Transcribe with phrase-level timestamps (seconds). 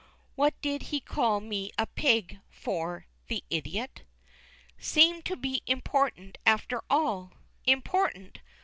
[0.33, 4.01] What did he call me a "pig" for, the idiot?
[4.79, 7.33] "Seem to be important, after all?"
[7.67, 8.39] Important!